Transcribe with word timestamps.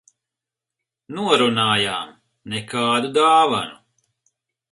Norunājām- 1.17 2.15
nekādu 2.55 3.13
dāvanu. 3.21 3.77